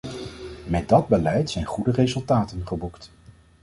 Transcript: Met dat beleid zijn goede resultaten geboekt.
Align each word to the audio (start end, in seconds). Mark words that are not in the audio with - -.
Met 0.65 0.89
dat 0.89 1.07
beleid 1.07 1.49
zijn 1.49 1.65
goede 1.65 1.91
resultaten 1.91 2.67
geboekt. 2.67 3.11